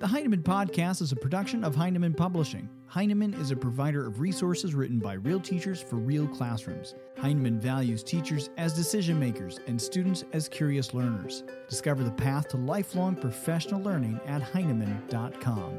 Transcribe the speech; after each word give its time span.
The 0.00 0.06
Heinemann 0.06 0.42
Podcast 0.42 1.02
is 1.02 1.12
a 1.12 1.16
production 1.16 1.62
of 1.62 1.76
Heinemann 1.76 2.14
Publishing. 2.14 2.70
Heinemann 2.86 3.34
is 3.34 3.50
a 3.50 3.56
provider 3.56 4.06
of 4.06 4.18
resources 4.18 4.74
written 4.74 4.98
by 4.98 5.12
real 5.12 5.38
teachers 5.38 5.82
for 5.82 5.96
real 5.96 6.26
classrooms. 6.26 6.94
Heinemann 7.18 7.60
values 7.60 8.02
teachers 8.02 8.48
as 8.56 8.72
decision 8.72 9.20
makers 9.20 9.60
and 9.66 9.78
students 9.78 10.24
as 10.32 10.48
curious 10.48 10.94
learners. 10.94 11.44
Discover 11.68 12.04
the 12.04 12.12
path 12.12 12.48
to 12.48 12.56
lifelong 12.56 13.14
professional 13.14 13.82
learning 13.82 14.18
at 14.24 14.40
Heinemann.com. 14.40 15.78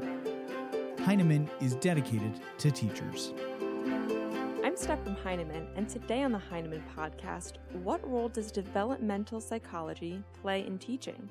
Heinemann 0.99 1.49
is 1.59 1.73
dedicated 1.77 2.40
to 2.59 2.70
teachers. 2.70 3.34
I'm 4.63 4.77
Steph 4.77 5.03
from 5.03 5.15
Heinemann, 5.15 5.65
and 5.76 5.90
today 5.90 6.21
on 6.21 6.31
the 6.31 6.38
Heinemann 6.38 6.84
Podcast, 6.95 7.53
what 7.81 8.07
role 8.07 8.29
does 8.29 8.51
developmental 8.51 9.41
psychology 9.41 10.23
play 10.43 10.63
in 10.67 10.77
teaching? 10.77 11.27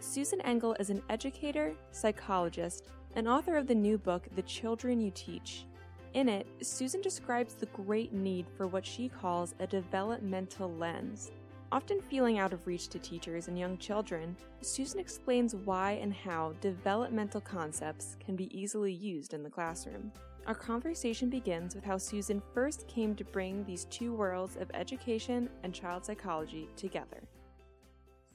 Susan 0.00 0.40
Engel 0.42 0.76
is 0.78 0.90
an 0.90 1.02
educator, 1.10 1.74
psychologist, 1.90 2.86
and 3.16 3.28
author 3.28 3.56
of 3.56 3.66
the 3.66 3.74
new 3.74 3.98
book, 3.98 4.28
The 4.36 4.42
Children 4.42 5.00
You 5.00 5.10
Teach. 5.12 5.66
In 6.14 6.28
it, 6.28 6.46
Susan 6.62 7.00
describes 7.00 7.54
the 7.54 7.66
great 7.66 8.12
need 8.12 8.46
for 8.56 8.68
what 8.68 8.86
she 8.86 9.08
calls 9.08 9.56
a 9.58 9.66
developmental 9.66 10.72
lens. 10.72 11.32
Often 11.72 12.00
feeling 12.02 12.38
out 12.38 12.52
of 12.52 12.66
reach 12.66 12.88
to 12.88 12.98
teachers 13.00 13.48
and 13.48 13.58
young 13.58 13.76
children, 13.76 14.36
Susan 14.60 15.00
explains 15.00 15.56
why 15.56 15.92
and 16.00 16.14
how 16.14 16.54
developmental 16.60 17.40
concepts 17.40 18.16
can 18.24 18.36
be 18.36 18.56
easily 18.56 18.92
used 18.92 19.34
in 19.34 19.42
the 19.42 19.50
classroom. 19.50 20.12
Our 20.46 20.54
conversation 20.54 21.28
begins 21.28 21.74
with 21.74 21.84
how 21.84 21.98
Susan 21.98 22.40
first 22.54 22.86
came 22.86 23.16
to 23.16 23.24
bring 23.24 23.64
these 23.64 23.84
two 23.86 24.14
worlds 24.14 24.56
of 24.56 24.70
education 24.72 25.50
and 25.64 25.74
child 25.74 26.06
psychology 26.06 26.68
together. 26.76 27.20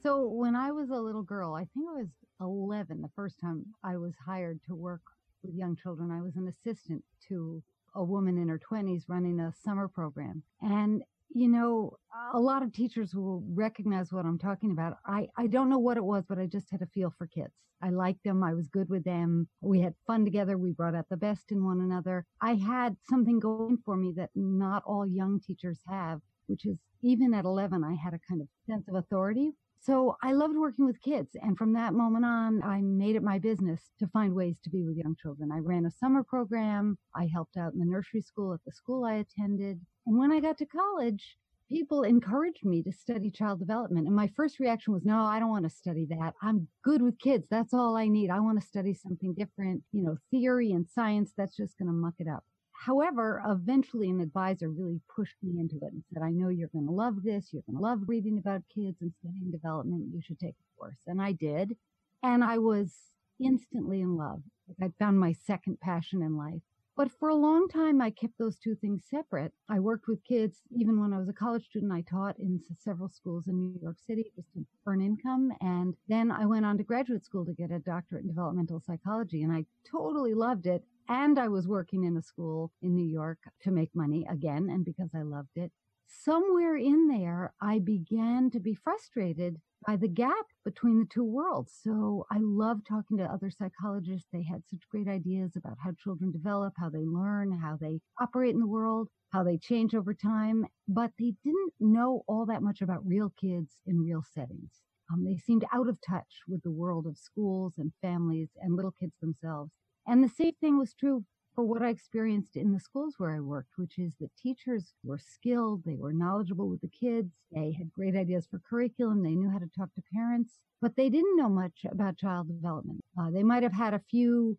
So 0.04 0.28
when 0.28 0.54
I 0.54 0.70
was 0.70 0.90
a 0.90 1.00
little 1.00 1.22
girl, 1.22 1.54
I 1.54 1.64
think 1.72 1.88
I 1.88 2.00
was 2.00 2.08
11 2.38 3.00
the 3.00 3.08
first 3.16 3.40
time 3.40 3.64
I 3.82 3.96
was 3.96 4.12
hired 4.26 4.60
to 4.66 4.74
work 4.74 5.00
with 5.42 5.54
young 5.54 5.76
children. 5.76 6.10
I 6.10 6.20
was 6.20 6.36
an 6.36 6.46
assistant 6.46 7.02
to 7.28 7.62
a 7.94 8.04
woman 8.04 8.36
in 8.36 8.48
her 8.48 8.60
20s 8.70 9.04
running 9.08 9.40
a 9.40 9.50
summer 9.64 9.88
program. 9.88 10.42
And, 10.60 11.02
you 11.30 11.48
know, 11.48 11.96
a 12.34 12.38
lot 12.38 12.62
of 12.62 12.70
teachers 12.74 13.14
will 13.14 13.42
recognize 13.54 14.12
what 14.12 14.26
I'm 14.26 14.38
talking 14.38 14.72
about. 14.72 14.98
I, 15.06 15.26
I 15.38 15.46
don't 15.46 15.70
know 15.70 15.78
what 15.78 15.96
it 15.96 16.04
was, 16.04 16.24
but 16.28 16.38
I 16.38 16.48
just 16.48 16.70
had 16.70 16.82
a 16.82 16.86
feel 16.92 17.14
for 17.16 17.26
kids. 17.26 17.54
I 17.82 17.88
liked 17.88 18.24
them. 18.24 18.44
I 18.44 18.52
was 18.52 18.68
good 18.68 18.90
with 18.90 19.04
them. 19.04 19.48
We 19.62 19.80
had 19.80 19.94
fun 20.06 20.26
together. 20.26 20.58
We 20.58 20.72
brought 20.72 20.94
out 20.94 21.08
the 21.08 21.16
best 21.16 21.50
in 21.50 21.64
one 21.64 21.80
another. 21.80 22.26
I 22.42 22.56
had 22.56 22.94
something 23.08 23.40
going 23.40 23.78
for 23.86 23.96
me 23.96 24.12
that 24.18 24.28
not 24.34 24.82
all 24.84 25.06
young 25.06 25.40
teachers 25.40 25.80
have, 25.88 26.20
which 26.46 26.66
is 26.66 26.76
even 27.02 27.32
at 27.32 27.46
11, 27.46 27.82
I 27.82 27.94
had 27.94 28.12
a 28.12 28.20
kind 28.28 28.42
of 28.42 28.48
sense 28.66 28.86
of 28.86 28.96
authority 28.96 29.52
so 29.84 30.16
I 30.22 30.32
loved 30.32 30.56
working 30.56 30.86
with 30.86 31.02
kids. 31.02 31.36
And 31.42 31.58
from 31.58 31.74
that 31.74 31.92
moment 31.92 32.24
on, 32.24 32.62
I 32.62 32.80
made 32.80 33.16
it 33.16 33.22
my 33.22 33.38
business 33.38 33.90
to 33.98 34.06
find 34.08 34.34
ways 34.34 34.58
to 34.64 34.70
be 34.70 34.82
with 34.82 34.96
young 34.96 35.14
children. 35.20 35.50
I 35.52 35.58
ran 35.58 35.84
a 35.84 35.90
summer 35.90 36.22
program. 36.22 36.96
I 37.14 37.28
helped 37.30 37.58
out 37.58 37.74
in 37.74 37.80
the 37.80 37.84
nursery 37.84 38.22
school 38.22 38.54
at 38.54 38.60
the 38.64 38.72
school 38.72 39.04
I 39.04 39.16
attended. 39.16 39.78
And 40.06 40.18
when 40.18 40.32
I 40.32 40.40
got 40.40 40.56
to 40.58 40.66
college, 40.66 41.36
people 41.70 42.02
encouraged 42.02 42.64
me 42.64 42.82
to 42.82 42.92
study 42.92 43.30
child 43.30 43.58
development. 43.58 44.06
And 44.06 44.16
my 44.16 44.30
first 44.34 44.58
reaction 44.58 44.94
was, 44.94 45.04
no, 45.04 45.20
I 45.20 45.38
don't 45.38 45.50
want 45.50 45.64
to 45.64 45.70
study 45.70 46.06
that. 46.08 46.32
I'm 46.42 46.66
good 46.82 47.02
with 47.02 47.18
kids. 47.18 47.46
That's 47.50 47.74
all 47.74 47.94
I 47.98 48.08
need. 48.08 48.30
I 48.30 48.40
want 48.40 48.58
to 48.58 48.66
study 48.66 48.94
something 48.94 49.34
different. 49.34 49.82
You 49.92 50.02
know, 50.02 50.16
theory 50.30 50.72
and 50.72 50.88
science, 50.88 51.32
that's 51.36 51.56
just 51.56 51.76
going 51.76 51.88
to 51.88 51.92
muck 51.92 52.14
it 52.18 52.28
up. 52.28 52.44
However, 52.84 53.42
eventually 53.46 54.10
an 54.10 54.20
advisor 54.20 54.68
really 54.68 55.00
pushed 55.08 55.36
me 55.42 55.58
into 55.58 55.76
it 55.76 55.94
and 55.94 56.04
said, 56.12 56.22
I 56.22 56.32
know 56.32 56.48
you're 56.48 56.68
going 56.68 56.84
to 56.84 56.92
love 56.92 57.22
this. 57.22 57.50
You're 57.50 57.62
going 57.62 57.78
to 57.78 57.82
love 57.82 58.00
reading 58.06 58.36
about 58.36 58.60
kids 58.74 58.98
and 59.00 59.10
studying 59.20 59.50
development. 59.50 60.12
You 60.12 60.20
should 60.20 60.38
take 60.38 60.54
a 60.54 60.78
course. 60.78 60.98
And 61.06 61.22
I 61.22 61.32
did. 61.32 61.76
And 62.22 62.44
I 62.44 62.58
was 62.58 62.92
instantly 63.40 64.02
in 64.02 64.18
love. 64.18 64.42
I 64.82 64.92
found 64.98 65.18
my 65.18 65.32
second 65.32 65.80
passion 65.80 66.20
in 66.20 66.36
life. 66.36 66.60
But 66.94 67.10
for 67.10 67.30
a 67.30 67.34
long 67.34 67.68
time, 67.68 68.02
I 68.02 68.10
kept 68.10 68.34
those 68.38 68.58
two 68.58 68.74
things 68.74 69.04
separate. 69.08 69.52
I 69.70 69.80
worked 69.80 70.06
with 70.06 70.22
kids. 70.22 70.58
Even 70.70 71.00
when 71.00 71.14
I 71.14 71.18
was 71.18 71.30
a 71.30 71.32
college 71.32 71.64
student, 71.64 71.90
I 71.90 72.02
taught 72.02 72.38
in 72.38 72.60
several 72.78 73.08
schools 73.08 73.48
in 73.48 73.56
New 73.56 73.80
York 73.80 73.96
City 74.06 74.30
just 74.36 74.52
to 74.52 74.66
earn 74.86 75.00
income. 75.00 75.52
And 75.62 75.94
then 76.08 76.30
I 76.30 76.44
went 76.44 76.66
on 76.66 76.76
to 76.76 76.84
graduate 76.84 77.24
school 77.24 77.46
to 77.46 77.54
get 77.54 77.70
a 77.70 77.78
doctorate 77.78 78.24
in 78.24 78.28
developmental 78.28 78.82
psychology. 78.86 79.42
And 79.42 79.52
I 79.52 79.64
totally 79.90 80.34
loved 80.34 80.66
it 80.66 80.84
and 81.08 81.38
I 81.38 81.48
was 81.48 81.68
working 81.68 82.04
in 82.04 82.16
a 82.16 82.22
school 82.22 82.72
in 82.82 82.94
New 82.94 83.06
York 83.06 83.38
to 83.62 83.70
make 83.70 83.90
money 83.94 84.26
again, 84.30 84.68
and 84.70 84.84
because 84.84 85.10
I 85.14 85.22
loved 85.22 85.56
it. 85.56 85.72
Somewhere 86.06 86.76
in 86.76 87.08
there, 87.08 87.54
I 87.60 87.78
began 87.78 88.50
to 88.50 88.60
be 88.60 88.74
frustrated 88.74 89.60
by 89.86 89.96
the 89.96 90.08
gap 90.08 90.46
between 90.64 90.98
the 90.98 91.06
two 91.06 91.24
worlds. 91.24 91.72
So 91.82 92.26
I 92.30 92.38
loved 92.40 92.86
talking 92.86 93.18
to 93.18 93.24
other 93.24 93.50
psychologists. 93.50 94.28
They 94.32 94.42
had 94.42 94.62
such 94.70 94.88
great 94.90 95.08
ideas 95.08 95.56
about 95.56 95.76
how 95.82 95.92
children 95.92 96.30
develop, 96.30 96.74
how 96.78 96.88
they 96.88 97.04
learn, 97.04 97.58
how 97.58 97.76
they 97.80 98.00
operate 98.20 98.54
in 98.54 98.60
the 98.60 98.66
world, 98.66 99.08
how 99.32 99.42
they 99.42 99.58
change 99.58 99.94
over 99.94 100.14
time, 100.14 100.64
but 100.88 101.10
they 101.18 101.34
didn't 101.44 101.72
know 101.80 102.22
all 102.28 102.46
that 102.46 102.62
much 102.62 102.80
about 102.80 103.06
real 103.06 103.32
kids 103.38 103.76
in 103.86 104.00
real 104.00 104.22
settings. 104.32 104.70
Um, 105.12 105.24
they 105.24 105.36
seemed 105.36 105.64
out 105.72 105.88
of 105.88 105.98
touch 106.06 106.42
with 106.48 106.62
the 106.62 106.70
world 106.70 107.06
of 107.06 107.18
schools 107.18 107.74
and 107.76 107.92
families 108.00 108.50
and 108.60 108.74
little 108.74 108.94
kids 108.98 109.14
themselves. 109.20 109.72
And 110.06 110.22
the 110.22 110.28
same 110.28 110.54
thing 110.60 110.78
was 110.78 110.94
true 110.94 111.24
for 111.54 111.64
what 111.64 111.82
I 111.82 111.88
experienced 111.88 112.56
in 112.56 112.72
the 112.72 112.80
schools 112.80 113.14
where 113.18 113.30
I 113.30 113.40
worked, 113.40 113.72
which 113.76 113.98
is 113.98 114.14
that 114.20 114.36
teachers 114.36 114.94
were 115.04 115.18
skilled, 115.18 115.82
they 115.84 115.96
were 115.96 116.12
knowledgeable 116.12 116.68
with 116.68 116.80
the 116.80 116.88
kids, 116.88 117.32
they 117.52 117.72
had 117.72 117.92
great 117.92 118.16
ideas 118.16 118.46
for 118.50 118.60
curriculum, 118.68 119.22
they 119.22 119.36
knew 119.36 119.48
how 119.48 119.58
to 119.58 119.70
talk 119.76 119.94
to 119.94 120.02
parents, 120.12 120.58
but 120.82 120.96
they 120.96 121.08
didn't 121.08 121.36
know 121.36 121.48
much 121.48 121.86
about 121.90 122.18
child 122.18 122.48
development. 122.48 123.00
Uh, 123.18 123.30
they 123.30 123.42
might 123.42 123.62
have 123.62 123.72
had 123.72 123.94
a 123.94 124.02
few 124.10 124.58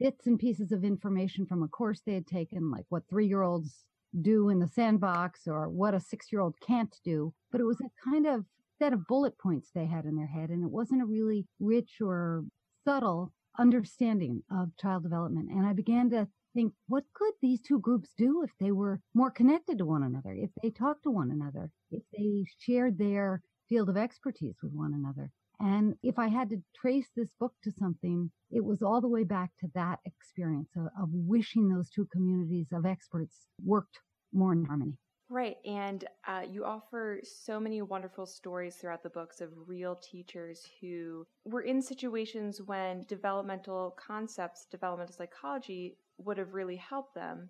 bits 0.00 0.26
and 0.26 0.38
pieces 0.38 0.72
of 0.72 0.84
information 0.84 1.46
from 1.46 1.62
a 1.62 1.68
course 1.68 2.00
they 2.04 2.14
had 2.14 2.26
taken, 2.26 2.70
like 2.70 2.86
what 2.88 3.02
three 3.08 3.26
year 3.26 3.42
olds 3.42 3.84
do 4.20 4.48
in 4.48 4.58
the 4.58 4.68
sandbox 4.68 5.46
or 5.46 5.68
what 5.68 5.94
a 5.94 6.00
six 6.00 6.32
year 6.32 6.40
old 6.40 6.54
can't 6.66 6.98
do, 7.04 7.32
but 7.50 7.60
it 7.60 7.64
was 7.64 7.80
a 7.80 8.10
kind 8.10 8.26
of 8.26 8.44
set 8.78 8.92
of 8.92 9.06
bullet 9.06 9.38
points 9.38 9.70
they 9.74 9.86
had 9.86 10.06
in 10.06 10.16
their 10.16 10.26
head, 10.26 10.50
and 10.50 10.64
it 10.64 10.70
wasn't 10.70 11.02
a 11.02 11.06
really 11.06 11.46
rich 11.60 11.98
or 12.00 12.44
subtle 12.84 13.32
understanding 13.58 14.42
of 14.50 14.76
child 14.78 15.02
development. 15.02 15.50
And 15.50 15.66
I 15.66 15.72
began 15.72 16.10
to 16.10 16.28
think, 16.54 16.72
what 16.88 17.04
could 17.14 17.32
these 17.40 17.60
two 17.62 17.80
groups 17.80 18.10
do 18.16 18.42
if 18.42 18.50
they 18.60 18.72
were 18.72 19.00
more 19.14 19.30
connected 19.30 19.78
to 19.78 19.86
one 19.86 20.02
another, 20.02 20.32
if 20.32 20.50
they 20.62 20.70
talked 20.70 21.04
to 21.04 21.10
one 21.10 21.30
another, 21.30 21.70
if 21.90 22.02
they 22.16 22.44
shared 22.58 22.98
their 22.98 23.42
field 23.68 23.88
of 23.88 23.96
expertise 23.96 24.56
with 24.62 24.72
one 24.72 24.94
another? 24.94 25.30
And 25.60 25.94
if 26.02 26.18
I 26.18 26.28
had 26.28 26.50
to 26.50 26.62
trace 26.74 27.08
this 27.14 27.30
book 27.38 27.54
to 27.62 27.70
something, 27.70 28.30
it 28.50 28.64
was 28.64 28.82
all 28.82 29.00
the 29.00 29.08
way 29.08 29.22
back 29.22 29.50
to 29.60 29.68
that 29.74 30.00
experience 30.04 30.70
of, 30.76 30.86
of 31.00 31.08
wishing 31.12 31.68
those 31.68 31.88
two 31.88 32.08
communities 32.12 32.66
of 32.72 32.84
experts 32.84 33.46
worked 33.64 34.00
more 34.32 34.52
in 34.52 34.64
harmony. 34.64 34.96
Right. 35.32 35.56
And 35.64 36.04
uh, 36.28 36.42
you 36.46 36.62
offer 36.66 37.20
so 37.24 37.58
many 37.58 37.80
wonderful 37.80 38.26
stories 38.26 38.76
throughout 38.76 39.02
the 39.02 39.08
books 39.08 39.40
of 39.40 39.48
real 39.66 39.96
teachers 39.96 40.68
who 40.78 41.26
were 41.46 41.62
in 41.62 41.80
situations 41.80 42.60
when 42.60 43.06
developmental 43.08 43.96
concepts, 43.98 44.66
developmental 44.70 45.14
psychology 45.14 45.96
would 46.18 46.36
have 46.36 46.52
really 46.52 46.76
helped 46.76 47.14
them. 47.14 47.48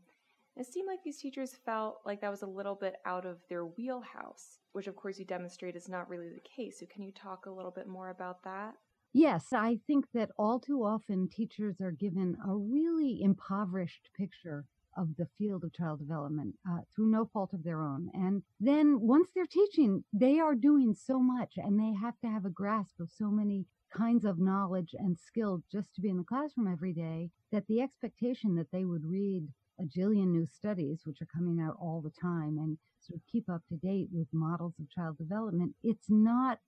It 0.57 0.67
seemed 0.67 0.87
like 0.87 1.03
these 1.03 1.19
teachers 1.19 1.57
felt 1.67 1.97
like 2.07 2.21
that 2.21 2.31
was 2.31 2.43
a 2.43 2.47
little 2.47 2.77
bit 2.77 2.99
out 3.05 3.27
of 3.27 3.39
their 3.49 3.67
wheelhouse, 3.67 4.61
which 4.75 4.87
of 4.87 4.95
course 4.95 5.19
you 5.19 5.25
demonstrate 5.25 5.75
is 5.75 5.89
not 5.89 6.09
really 6.09 6.29
the 6.29 6.49
case. 6.49 6.79
So, 6.79 6.87
can 6.87 7.03
you 7.03 7.11
talk 7.11 7.47
a 7.47 7.51
little 7.51 7.73
bit 7.73 7.89
more 7.89 8.11
about 8.11 8.45
that? 8.45 8.75
Yes, 9.13 9.53
I 9.53 9.81
think 9.89 10.05
that 10.15 10.31
all 10.39 10.61
too 10.61 10.85
often 10.85 11.29
teachers 11.29 11.81
are 11.81 11.91
given 11.91 12.37
a 12.47 12.55
really 12.55 13.21
impoverished 13.21 14.11
picture 14.17 14.67
of 14.97 15.17
the 15.17 15.29
field 15.39 15.65
of 15.65 15.73
child 15.73 15.99
development 15.99 16.55
uh, 16.69 16.81
through 16.95 17.11
no 17.11 17.25
fault 17.33 17.53
of 17.53 17.65
their 17.65 17.83
own. 17.83 18.11
And 18.15 18.43
then 18.61 19.01
once 19.01 19.31
they're 19.35 19.47
teaching, 19.47 20.05
they 20.13 20.39
are 20.39 20.55
doing 20.55 20.95
so 20.95 21.19
much 21.19 21.55
and 21.57 21.79
they 21.79 21.93
have 21.99 22.19
to 22.21 22.29
have 22.29 22.45
a 22.45 22.51
grasp 22.51 23.01
of 23.01 23.11
so 23.11 23.31
many 23.31 23.67
kinds 23.97 24.25
of 24.25 24.39
knowledge 24.39 24.95
and 24.99 25.19
skill 25.19 25.63
just 25.71 25.95
to 25.95 26.01
be 26.01 26.09
in 26.09 26.17
the 26.17 26.25
classroom 26.25 26.71
every 26.71 26.93
day 26.93 27.31
that 27.51 27.67
the 27.67 27.81
expectation 27.81 28.55
that 28.57 28.71
they 28.73 28.85
would 28.85 29.05
read 29.05 29.49
a 29.81 29.85
jillion 29.85 30.29
new 30.29 30.47
studies, 30.47 31.03
which 31.05 31.21
are 31.21 31.27
coming 31.27 31.61
out 31.61 31.77
all 31.81 32.01
the 32.01 32.13
time, 32.21 32.59
and 32.59 32.79
sort 33.01 33.17
of 33.17 33.23
keep 33.31 33.49
up 33.49 33.63
to 33.69 33.77
date 33.77 34.09
with 34.13 34.29
models 34.33 34.75
of 34.79 34.91
child 34.91 35.17
development, 35.19 35.75
it's 35.83 36.09
not 36.09 36.59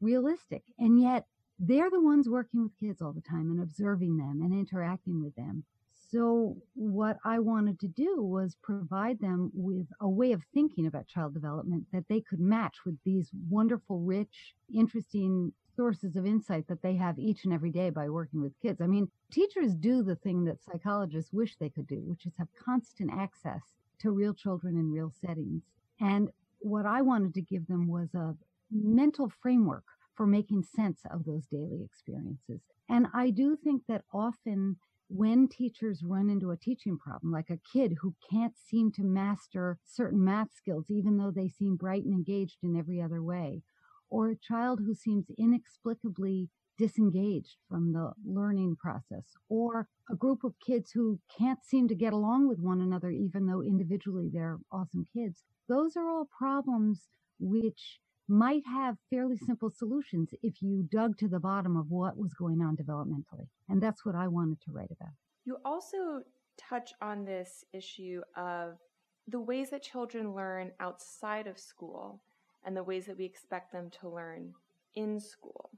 realistic. 0.00 0.62
And 0.78 1.00
yet 1.00 1.26
they're 1.58 1.90
the 1.90 2.00
ones 2.00 2.28
working 2.28 2.62
with 2.62 2.78
kids 2.80 3.00
all 3.00 3.12
the 3.12 3.20
time 3.20 3.50
and 3.50 3.62
observing 3.62 4.16
them 4.16 4.40
and 4.42 4.52
interacting 4.52 5.22
with 5.22 5.34
them. 5.36 5.64
So, 6.14 6.56
what 6.74 7.16
I 7.24 7.40
wanted 7.40 7.80
to 7.80 7.88
do 7.88 8.22
was 8.22 8.56
provide 8.62 9.18
them 9.18 9.50
with 9.52 9.88
a 10.00 10.08
way 10.08 10.30
of 10.30 10.44
thinking 10.54 10.86
about 10.86 11.08
child 11.08 11.34
development 11.34 11.86
that 11.92 12.04
they 12.08 12.20
could 12.20 12.38
match 12.38 12.76
with 12.86 12.96
these 13.04 13.32
wonderful, 13.50 13.98
rich, 13.98 14.54
interesting 14.72 15.52
sources 15.74 16.14
of 16.14 16.24
insight 16.24 16.68
that 16.68 16.82
they 16.82 16.94
have 16.94 17.18
each 17.18 17.44
and 17.44 17.52
every 17.52 17.72
day 17.72 17.90
by 17.90 18.08
working 18.08 18.40
with 18.40 18.52
kids. 18.62 18.80
I 18.80 18.86
mean, 18.86 19.10
teachers 19.32 19.74
do 19.74 20.04
the 20.04 20.14
thing 20.14 20.44
that 20.44 20.62
psychologists 20.62 21.32
wish 21.32 21.56
they 21.56 21.68
could 21.68 21.88
do, 21.88 22.00
which 22.06 22.26
is 22.26 22.32
have 22.38 22.48
constant 22.64 23.10
access 23.12 23.74
to 23.98 24.12
real 24.12 24.34
children 24.34 24.76
in 24.76 24.92
real 24.92 25.10
settings. 25.20 25.64
And 26.00 26.28
what 26.60 26.86
I 26.86 27.02
wanted 27.02 27.34
to 27.34 27.42
give 27.42 27.66
them 27.66 27.88
was 27.88 28.14
a 28.14 28.36
mental 28.70 29.32
framework 29.42 29.84
for 30.14 30.28
making 30.28 30.62
sense 30.62 31.00
of 31.10 31.24
those 31.24 31.46
daily 31.46 31.82
experiences. 31.82 32.60
And 32.88 33.08
I 33.12 33.30
do 33.30 33.56
think 33.56 33.82
that 33.88 34.04
often 34.12 34.76
when 35.14 35.46
teachers 35.46 36.02
run 36.04 36.28
into 36.28 36.50
a 36.50 36.56
teaching 36.56 36.98
problem, 36.98 37.30
like 37.32 37.48
a 37.48 37.60
kid 37.72 37.94
who 38.02 38.12
can't 38.30 38.54
seem 38.58 38.90
to 38.90 39.04
master 39.04 39.78
certain 39.84 40.24
math 40.24 40.48
skills, 40.52 40.86
even 40.90 41.16
though 41.16 41.30
they 41.30 41.48
seem 41.48 41.76
bright 41.76 42.04
and 42.04 42.12
engaged 42.12 42.58
in 42.64 42.76
every 42.76 43.00
other 43.00 43.22
way, 43.22 43.62
or 44.10 44.28
a 44.30 44.36
child 44.36 44.80
who 44.84 44.92
seems 44.92 45.26
inexplicably 45.38 46.50
disengaged 46.78 47.56
from 47.68 47.92
the 47.92 48.12
learning 48.26 48.74
process, 48.74 49.24
or 49.48 49.88
a 50.10 50.16
group 50.16 50.42
of 50.42 50.54
kids 50.66 50.90
who 50.90 51.20
can't 51.38 51.64
seem 51.64 51.86
to 51.86 51.94
get 51.94 52.12
along 52.12 52.48
with 52.48 52.58
one 52.58 52.80
another, 52.80 53.10
even 53.10 53.46
though 53.46 53.62
individually 53.62 54.28
they're 54.32 54.58
awesome 54.72 55.06
kids. 55.14 55.44
Those 55.68 55.96
are 55.96 56.10
all 56.10 56.28
problems 56.36 57.06
which 57.38 58.00
might 58.28 58.62
have 58.66 58.96
fairly 59.10 59.36
simple 59.36 59.70
solutions 59.70 60.30
if 60.42 60.62
you 60.62 60.86
dug 60.90 61.18
to 61.18 61.28
the 61.28 61.40
bottom 61.40 61.76
of 61.76 61.90
what 61.90 62.16
was 62.16 62.32
going 62.34 62.62
on 62.62 62.76
developmentally. 62.76 63.46
And 63.68 63.82
that's 63.82 64.04
what 64.04 64.14
I 64.14 64.28
wanted 64.28 64.60
to 64.62 64.72
write 64.72 64.90
about. 64.90 65.12
You 65.44 65.58
also 65.64 66.22
touch 66.56 66.92
on 67.02 67.24
this 67.24 67.64
issue 67.72 68.22
of 68.36 68.78
the 69.28 69.40
ways 69.40 69.70
that 69.70 69.82
children 69.82 70.34
learn 70.34 70.72
outside 70.80 71.46
of 71.46 71.58
school 71.58 72.22
and 72.64 72.76
the 72.76 72.82
ways 72.82 73.06
that 73.06 73.18
we 73.18 73.24
expect 73.24 73.72
them 73.72 73.90
to 74.00 74.08
learn 74.08 74.52
in 74.94 75.20
school. 75.20 75.70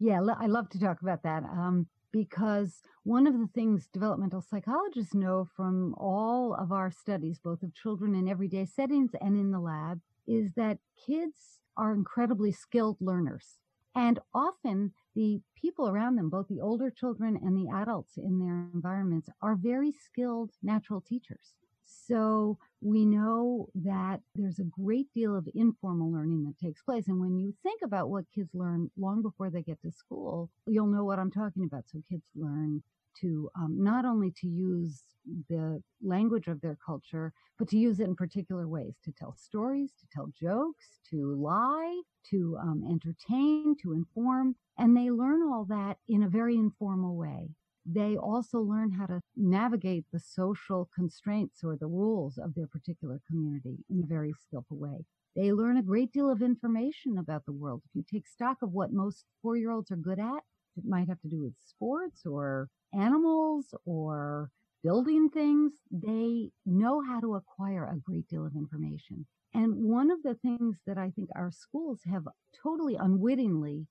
Yeah, 0.00 0.20
I 0.38 0.46
love 0.46 0.68
to 0.70 0.80
talk 0.80 1.02
about 1.02 1.22
that 1.22 1.44
um, 1.44 1.86
because 2.12 2.82
one 3.04 3.26
of 3.26 3.34
the 3.34 3.48
things 3.54 3.88
developmental 3.92 4.40
psychologists 4.40 5.14
know 5.14 5.48
from 5.56 5.94
all 5.96 6.54
of 6.54 6.72
our 6.72 6.90
studies, 6.90 7.38
both 7.38 7.62
of 7.62 7.74
children 7.74 8.14
in 8.14 8.28
everyday 8.28 8.64
settings 8.64 9.10
and 9.20 9.36
in 9.36 9.52
the 9.52 9.60
lab, 9.60 10.00
is 10.26 10.52
that 10.56 10.78
kids 11.06 11.60
are 11.76 11.94
incredibly 11.94 12.52
skilled 12.52 12.96
learners. 13.00 13.58
And 13.94 14.18
often 14.34 14.92
the 15.14 15.40
people 15.54 15.88
around 15.88 16.16
them, 16.16 16.30
both 16.30 16.48
the 16.48 16.60
older 16.60 16.90
children 16.90 17.38
and 17.42 17.56
the 17.56 17.70
adults 17.70 18.16
in 18.16 18.38
their 18.38 18.68
environments, 18.72 19.28
are 19.42 19.54
very 19.54 19.92
skilled 19.92 20.52
natural 20.62 21.00
teachers. 21.00 21.54
So 21.84 22.58
we 22.80 23.04
know 23.04 23.68
that 23.74 24.20
there's 24.34 24.58
a 24.58 24.64
great 24.64 25.12
deal 25.12 25.36
of 25.36 25.48
informal 25.54 26.10
learning 26.10 26.44
that 26.44 26.58
takes 26.58 26.82
place. 26.82 27.08
And 27.08 27.20
when 27.20 27.36
you 27.36 27.54
think 27.62 27.80
about 27.84 28.08
what 28.08 28.24
kids 28.34 28.50
learn 28.54 28.90
long 28.96 29.20
before 29.20 29.50
they 29.50 29.62
get 29.62 29.80
to 29.82 29.90
school, 29.90 30.50
you'll 30.66 30.86
know 30.86 31.04
what 31.04 31.18
I'm 31.18 31.30
talking 31.30 31.64
about. 31.64 31.84
So 31.88 32.02
kids 32.08 32.26
learn 32.34 32.82
to 33.20 33.50
um, 33.56 33.76
not 33.82 34.04
only 34.04 34.30
to 34.40 34.46
use 34.46 35.02
the 35.48 35.82
language 36.02 36.48
of 36.48 36.60
their 36.60 36.76
culture, 36.84 37.32
but 37.58 37.68
to 37.68 37.78
use 37.78 38.00
it 38.00 38.04
in 38.04 38.16
particular 38.16 38.68
ways 38.68 38.94
to 39.04 39.12
tell 39.12 39.34
stories, 39.34 39.92
to 40.00 40.06
tell 40.12 40.32
jokes, 40.38 40.98
to 41.10 41.34
lie, 41.36 42.00
to 42.30 42.58
um, 42.60 42.84
entertain, 42.90 43.76
to 43.82 43.92
inform. 43.92 44.56
And 44.78 44.96
they 44.96 45.10
learn 45.10 45.42
all 45.42 45.64
that 45.68 45.98
in 46.08 46.22
a 46.22 46.28
very 46.28 46.56
informal 46.56 47.16
way. 47.16 47.50
They 47.84 48.16
also 48.16 48.60
learn 48.60 48.92
how 48.92 49.06
to 49.06 49.20
navigate 49.36 50.04
the 50.12 50.20
social 50.20 50.88
constraints 50.94 51.64
or 51.64 51.76
the 51.76 51.88
rules 51.88 52.38
of 52.38 52.54
their 52.54 52.68
particular 52.68 53.20
community 53.26 53.84
in 53.90 54.02
a 54.02 54.06
very 54.06 54.32
skillful 54.40 54.76
way. 54.76 55.04
They 55.34 55.52
learn 55.52 55.78
a 55.78 55.82
great 55.82 56.12
deal 56.12 56.30
of 56.30 56.42
information 56.42 57.18
about 57.18 57.44
the 57.44 57.52
world. 57.52 57.82
If 57.86 57.94
you 57.94 58.04
take 58.08 58.28
stock 58.28 58.58
of 58.62 58.72
what 58.72 58.92
most 58.92 59.24
four 59.40 59.56
year 59.56 59.70
olds 59.70 59.90
are 59.90 59.96
good 59.96 60.20
at, 60.20 60.44
it 60.76 60.84
might 60.84 61.08
have 61.08 61.20
to 61.22 61.28
do 61.28 61.42
with 61.42 61.54
sports 61.58 62.24
or 62.24 62.68
animals 62.94 63.74
or 63.84 64.50
building 64.82 65.28
things, 65.30 65.72
they 65.90 66.50
know 66.66 67.02
how 67.06 67.20
to 67.20 67.34
acquire 67.34 67.84
a 67.86 67.98
great 67.98 68.28
deal 68.28 68.46
of 68.46 68.56
information. 68.56 69.26
And 69.54 69.74
one 69.76 70.10
of 70.10 70.22
the 70.22 70.34
things 70.34 70.78
that 70.86 70.98
I 70.98 71.10
think 71.10 71.28
our 71.36 71.50
schools 71.50 72.00
have 72.10 72.26
totally 72.62 72.96
unwittingly 72.96 73.86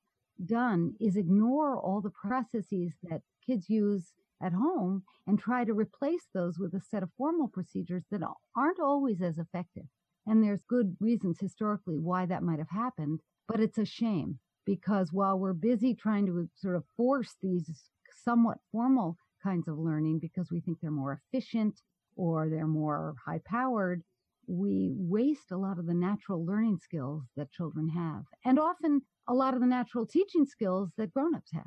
done 0.45 0.95
is 0.99 1.17
ignore 1.17 1.77
all 1.77 2.01
the 2.01 2.09
processes 2.09 2.93
that 3.03 3.21
kids 3.45 3.69
use 3.69 4.13
at 4.43 4.53
home 4.53 5.03
and 5.27 5.37
try 5.37 5.63
to 5.63 5.73
replace 5.73 6.27
those 6.33 6.57
with 6.57 6.73
a 6.73 6.81
set 6.81 7.03
of 7.03 7.09
formal 7.17 7.47
procedures 7.47 8.03
that 8.11 8.21
aren't 8.55 8.79
always 8.79 9.21
as 9.21 9.37
effective. 9.37 9.85
And 10.25 10.43
there's 10.43 10.63
good 10.67 10.97
reasons 10.99 11.39
historically 11.39 11.97
why 11.97 12.25
that 12.25 12.43
might 12.43 12.59
have 12.59 12.69
happened, 12.69 13.21
but 13.47 13.59
it's 13.59 13.77
a 13.77 13.85
shame 13.85 14.39
because 14.65 15.11
while 15.11 15.37
we're 15.37 15.53
busy 15.53 15.93
trying 15.93 16.25
to 16.25 16.49
sort 16.55 16.75
of 16.75 16.83
force 16.97 17.35
these 17.41 17.89
somewhat 18.23 18.57
formal 18.71 19.17
kinds 19.41 19.67
of 19.67 19.77
learning 19.77 20.19
because 20.19 20.51
we 20.51 20.61
think 20.61 20.79
they're 20.81 20.91
more 20.91 21.19
efficient 21.33 21.81
or 22.15 22.49
they're 22.49 22.67
more 22.67 23.15
high 23.25 23.41
powered, 23.45 24.03
we 24.47 24.91
waste 24.95 25.51
a 25.51 25.57
lot 25.57 25.79
of 25.79 25.85
the 25.85 25.93
natural 25.93 26.45
learning 26.45 26.77
skills 26.77 27.23
that 27.37 27.51
children 27.51 27.87
have, 27.89 28.23
and 28.45 28.59
often 28.59 29.01
a 29.27 29.33
lot 29.33 29.53
of 29.53 29.61
the 29.61 29.67
natural 29.67 30.05
teaching 30.05 30.45
skills 30.45 30.89
that 30.97 31.13
grown-ups 31.13 31.51
have. 31.53 31.63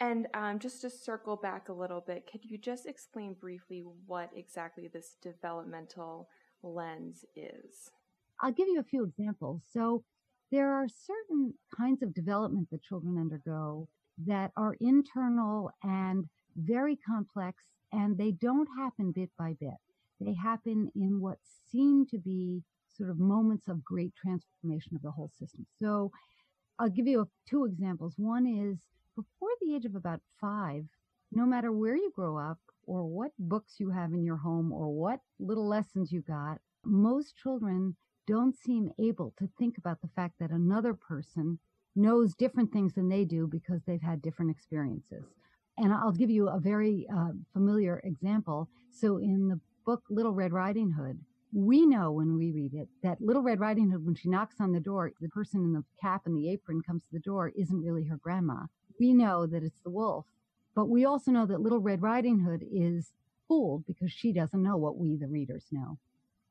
And 0.00 0.28
um, 0.34 0.58
just 0.58 0.80
to 0.80 0.90
circle 0.90 1.36
back 1.36 1.68
a 1.68 1.72
little 1.72 2.00
bit, 2.00 2.28
could 2.30 2.44
you 2.44 2.56
just 2.58 2.86
explain 2.86 3.34
briefly 3.34 3.84
what 4.06 4.30
exactly 4.34 4.88
this 4.88 5.16
developmental 5.22 6.28
lens 6.62 7.24
is? 7.36 7.90
I'll 8.40 8.52
give 8.52 8.68
you 8.68 8.80
a 8.80 8.84
few 8.84 9.04
examples. 9.04 9.62
So, 9.70 10.04
there 10.50 10.72
are 10.72 10.88
certain 10.88 11.54
kinds 11.76 12.02
of 12.02 12.12
development 12.12 12.68
that 12.72 12.82
children 12.82 13.18
undergo 13.18 13.88
that 14.26 14.50
are 14.56 14.76
internal 14.80 15.70
and 15.84 16.24
very 16.60 16.96
complex, 16.96 17.62
and 17.92 18.16
they 18.16 18.32
don't 18.32 18.68
happen 18.78 19.12
bit 19.12 19.30
by 19.38 19.54
bit. 19.60 19.74
They 20.20 20.34
happen 20.34 20.90
in 20.94 21.20
what 21.20 21.38
seem 21.70 22.06
to 22.06 22.18
be 22.18 22.62
sort 22.88 23.10
of 23.10 23.18
moments 23.18 23.68
of 23.68 23.84
great 23.84 24.12
transformation 24.14 24.94
of 24.94 25.02
the 25.02 25.10
whole 25.10 25.30
system. 25.38 25.66
So 25.78 26.10
I'll 26.78 26.90
give 26.90 27.06
you 27.06 27.28
two 27.48 27.64
examples. 27.64 28.14
One 28.16 28.46
is 28.46 28.78
before 29.16 29.50
the 29.60 29.74
age 29.74 29.84
of 29.84 29.94
about 29.94 30.20
five, 30.40 30.84
no 31.32 31.46
matter 31.46 31.72
where 31.72 31.96
you 31.96 32.12
grow 32.14 32.38
up 32.38 32.58
or 32.86 33.04
what 33.04 33.32
books 33.38 33.74
you 33.78 33.90
have 33.90 34.12
in 34.12 34.24
your 34.24 34.36
home 34.36 34.72
or 34.72 34.88
what 34.92 35.20
little 35.38 35.66
lessons 35.66 36.12
you 36.12 36.22
got, 36.22 36.58
most 36.84 37.36
children 37.36 37.96
don't 38.26 38.56
seem 38.56 38.90
able 38.98 39.32
to 39.38 39.48
think 39.58 39.78
about 39.78 40.00
the 40.00 40.08
fact 40.14 40.34
that 40.40 40.50
another 40.50 40.94
person 40.94 41.58
knows 41.96 42.34
different 42.34 42.72
things 42.72 42.94
than 42.94 43.08
they 43.08 43.24
do 43.24 43.46
because 43.46 43.82
they've 43.86 44.02
had 44.02 44.22
different 44.22 44.50
experiences. 44.50 45.24
And 45.80 45.94
I'll 45.94 46.12
give 46.12 46.28
you 46.28 46.48
a 46.48 46.60
very 46.60 47.06
uh, 47.10 47.30
familiar 47.54 48.02
example. 48.04 48.68
So 48.90 49.16
in 49.16 49.48
the 49.48 49.58
book 49.86 50.02
Little 50.10 50.34
Red 50.34 50.52
Riding 50.52 50.90
Hood, 50.92 51.18
we 51.52 51.86
know 51.86 52.12
when 52.12 52.36
we 52.36 52.52
read 52.52 52.74
it 52.74 52.88
that 53.02 53.20
Little 53.20 53.42
Red 53.42 53.60
Riding 53.60 53.90
Hood, 53.90 54.04
when 54.04 54.14
she 54.14 54.28
knocks 54.28 54.56
on 54.60 54.72
the 54.72 54.78
door, 54.78 55.10
the 55.20 55.28
person 55.30 55.62
in 55.62 55.72
the 55.72 55.82
cap 56.00 56.22
and 56.26 56.36
the 56.36 56.50
apron 56.50 56.82
comes 56.82 57.02
to 57.04 57.12
the 57.12 57.18
door 57.20 57.50
isn't 57.56 57.82
really 57.82 58.04
her 58.04 58.18
grandma. 58.18 58.66
We 59.00 59.14
know 59.14 59.46
that 59.46 59.62
it's 59.62 59.80
the 59.80 59.90
wolf. 59.90 60.26
But 60.74 60.90
we 60.90 61.06
also 61.06 61.30
know 61.30 61.46
that 61.46 61.62
Little 61.62 61.80
Red 61.80 62.02
Riding 62.02 62.40
Hood 62.40 62.62
is 62.70 63.12
fooled 63.48 63.86
because 63.86 64.12
she 64.12 64.32
doesn't 64.32 64.62
know 64.62 64.76
what 64.76 64.98
we, 64.98 65.16
the 65.16 65.26
readers, 65.26 65.64
know. 65.72 65.98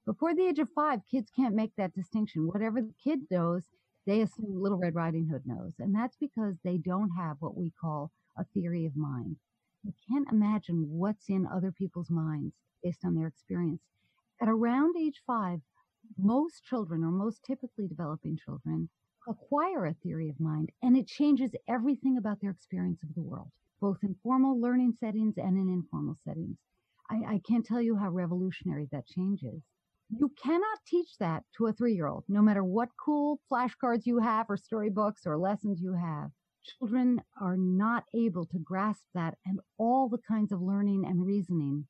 Before 0.05 0.33
the 0.33 0.47
age 0.47 0.59
of 0.59 0.69
five, 0.71 1.01
kids 1.09 1.29
can't 1.33 1.55
make 1.55 1.75
that 1.77 1.93
distinction. 1.93 2.47
Whatever 2.47 2.81
the 2.81 2.95
kid 3.01 3.19
knows, 3.29 3.63
they 4.07 4.21
assume 4.21 4.61
Little 4.61 4.79
Red 4.79 4.95
Riding 4.95 5.27
Hood 5.27 5.43
knows. 5.45 5.73
And 5.77 5.93
that's 5.93 6.17
because 6.17 6.55
they 6.63 6.77
don't 6.77 7.11
have 7.11 7.37
what 7.39 7.55
we 7.55 7.71
call 7.79 8.11
a 8.39 8.45
theory 8.53 8.85
of 8.85 8.95
mind. 8.95 9.37
They 9.83 9.93
can't 10.09 10.31
imagine 10.31 10.87
what's 10.89 11.29
in 11.29 11.45
other 11.45 11.71
people's 11.71 12.09
minds 12.09 12.55
based 12.81 13.03
on 13.03 13.15
their 13.15 13.27
experience. 13.27 13.81
At 14.41 14.47
around 14.47 14.95
age 14.97 15.21
five, 15.27 15.59
most 16.17 16.63
children, 16.63 17.03
or 17.03 17.11
most 17.11 17.43
typically 17.43 17.87
developing 17.87 18.37
children, 18.37 18.89
acquire 19.27 19.85
a 19.85 19.93
theory 19.95 20.29
of 20.29 20.39
mind, 20.39 20.69
and 20.81 20.95
it 20.95 21.07
changes 21.07 21.51
everything 21.67 22.17
about 22.17 22.39
their 22.39 22.51
experience 22.51 23.03
of 23.03 23.13
the 23.15 23.21
world, 23.21 23.51
both 23.81 23.97
in 24.03 24.15
formal 24.23 24.59
learning 24.59 24.93
settings 24.99 25.37
and 25.37 25.57
in 25.57 25.67
informal 25.69 26.15
settings. 26.25 26.57
I, 27.09 27.35
I 27.35 27.41
can't 27.47 27.65
tell 27.65 27.81
you 27.81 27.97
how 27.97 28.09
revolutionary 28.09 28.87
that 28.91 29.07
change 29.07 29.43
is. 29.43 29.61
You 30.09 30.31
cannot 30.41 30.79
teach 30.87 31.17
that 31.19 31.43
to 31.57 31.67
a 31.67 31.73
three 31.73 31.93
year 31.93 32.07
old, 32.07 32.23
no 32.29 32.41
matter 32.41 32.63
what 32.63 32.89
cool 33.03 33.41
flashcards 33.51 34.05
you 34.05 34.19
have 34.19 34.49
or 34.49 34.57
storybooks 34.57 35.25
or 35.25 35.37
lessons 35.37 35.81
you 35.81 35.93
have. 35.93 36.31
Children 36.63 37.21
are 37.39 37.57
not 37.57 38.03
able 38.13 38.45
to 38.47 38.59
grasp 38.59 39.05
that 39.13 39.37
and 39.45 39.59
all 39.77 40.09
the 40.09 40.19
kinds 40.27 40.51
of 40.51 40.61
learning 40.61 41.05
and 41.05 41.25
reasoning 41.25 41.87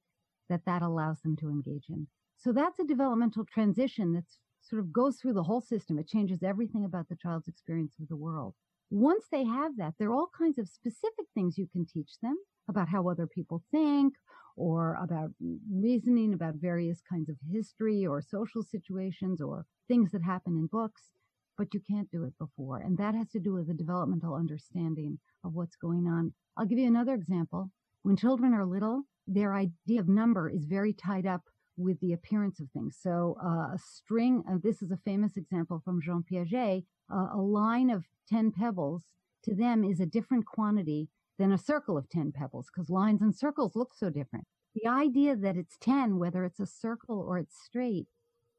that 0.50 0.66
that 0.66 0.82
allows 0.82 1.22
them 1.22 1.36
to 1.38 1.50
engage 1.50 1.86
in. 1.90 2.08
So 2.38 2.52
that's 2.52 2.80
a 2.80 2.86
developmental 2.86 3.46
transition 3.46 4.14
that 4.14 4.26
sort 4.62 4.80
of 4.80 4.94
goes 4.94 5.18
through 5.18 5.34
the 5.34 5.44
whole 5.44 5.62
system. 5.62 5.98
It 6.00 6.08
changes 6.08 6.44
everything 6.44 6.86
about 6.86 7.10
the 7.10 7.16
child's 7.16 7.48
experience 7.48 7.96
of 8.00 8.08
the 8.08 8.16
world. 8.16 8.56
Once 8.92 9.26
they 9.32 9.44
have 9.44 9.78
that, 9.78 9.94
there 10.00 10.10
are 10.10 10.16
all 10.16 10.32
kinds 10.38 10.58
of 10.58 10.68
specific 10.68 11.26
things 11.34 11.58
you 11.58 11.68
can 11.68 11.86
teach 11.86 12.18
them 12.22 12.36
about 12.68 12.90
how 12.90 13.08
other 13.08 13.28
people 13.28 13.64
think 13.72 14.14
or 14.56 14.98
about 15.02 15.30
reasoning 15.72 16.34
about 16.34 16.56
various 16.56 17.02
kinds 17.08 17.30
of 17.30 17.38
history 17.52 18.06
or 18.06 18.22
social 18.22 18.64
situations 18.64 19.42
or 19.42 19.66
things 19.88 20.12
that 20.12 20.24
happen 20.24 20.58
in 20.58 20.68
books, 20.68 21.12
but 21.60 21.74
you 21.74 21.82
can't 21.82 22.10
do 22.10 22.24
it 22.24 22.34
before. 22.40 22.78
And 22.78 22.98
that 22.98 23.14
has 23.14 23.30
to 23.32 23.40
do 23.40 23.54
with 23.54 23.68
the 23.68 23.74
developmental 23.74 24.34
understanding 24.34 25.20
of 25.44 25.54
what's 25.54 25.76
going 25.76 26.08
on. 26.08 26.34
I'll 26.58 26.66
give 26.66 26.80
you 26.80 26.88
another 26.88 27.14
example. 27.14 27.70
When 28.04 28.16
children 28.16 28.54
are 28.54 28.66
little, 28.66 29.04
their 29.28 29.54
idea 29.54 30.00
of 30.00 30.08
number 30.08 30.50
is 30.50 30.66
very 30.66 30.94
tied 30.94 31.28
up 31.28 31.42
with 31.76 32.00
the 32.00 32.14
appearance 32.14 32.62
of 32.62 32.70
things. 32.72 32.98
So 33.02 33.38
uh, 33.44 33.76
a 33.76 33.78
string, 33.78 34.42
uh, 34.50 34.56
this 34.64 34.82
is 34.82 34.92
a 34.92 35.00
famous 35.04 35.36
example 35.36 35.82
from 35.84 36.02
Jean 36.02 36.24
Piaget, 36.32 36.86
uh, 37.14 37.28
a 37.34 37.42
line 37.42 37.90
of 37.90 38.06
10 38.30 38.54
pebbles 38.54 39.04
to 39.44 39.54
them 39.54 39.84
is 39.84 40.00
a 40.00 40.06
different 40.06 40.46
quantity 40.46 41.10
than 41.38 41.52
a 41.52 41.58
circle 41.58 41.98
of 41.98 42.10
10 42.10 42.32
pebbles 42.32 42.68
because 42.74 42.90
lines 42.90 43.22
and 43.22 43.36
circles 43.36 43.76
look 43.76 43.94
so 43.94 44.10
different. 44.10 44.46
The 44.76 44.90
idea 44.90 45.36
that 45.36 45.58
it's 45.58 45.78
10, 45.82 46.20
whether 46.20 46.46
it's 46.46 46.60
a 46.62 46.66
circle 46.66 47.20
or 47.20 47.38
it's 47.38 47.62
straight, 47.66 48.08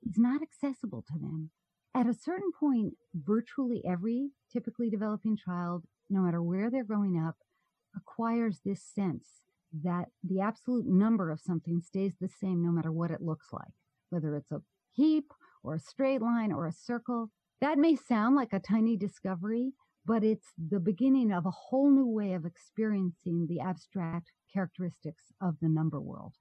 is 0.02 0.18
not 0.18 0.42
accessible 0.42 1.02
to 1.08 1.18
them. 1.18 1.50
At 1.94 2.06
a 2.06 2.14
certain 2.14 2.52
point, 2.58 2.94
virtually 3.14 3.82
every 3.84 4.30
typically 4.52 4.90
developing 4.90 5.36
child, 5.36 5.84
no 6.08 6.20
matter 6.20 6.42
where 6.42 6.70
they're 6.70 6.84
growing 6.84 7.18
up, 7.18 7.36
acquires 7.96 8.60
this 8.64 8.82
sense 8.82 9.42
that 9.82 10.06
the 10.22 10.40
absolute 10.40 10.86
number 10.86 11.30
of 11.30 11.40
something 11.40 11.80
stays 11.80 12.14
the 12.20 12.28
same 12.28 12.62
no 12.62 12.70
matter 12.70 12.92
what 12.92 13.10
it 13.10 13.20
looks 13.20 13.48
like, 13.52 13.72
whether 14.10 14.36
it's 14.36 14.52
a 14.52 14.62
heap 14.92 15.32
or 15.62 15.74
a 15.74 15.80
straight 15.80 16.22
line 16.22 16.52
or 16.52 16.66
a 16.66 16.72
circle. 16.72 17.30
That 17.60 17.78
may 17.78 17.96
sound 17.96 18.36
like 18.36 18.52
a 18.52 18.60
tiny 18.60 18.96
discovery, 18.96 19.72
but 20.06 20.24
it's 20.24 20.48
the 20.56 20.80
beginning 20.80 21.32
of 21.32 21.44
a 21.44 21.50
whole 21.50 21.90
new 21.90 22.06
way 22.06 22.34
of 22.34 22.46
experiencing 22.46 23.46
the 23.48 23.60
abstract 23.60 24.30
characteristics 24.52 25.24
of 25.40 25.56
the 25.60 25.68
number 25.68 26.00
world. 26.00 26.34